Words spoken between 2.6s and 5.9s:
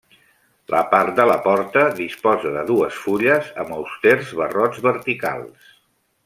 dues fulles amb austers barrots verticals.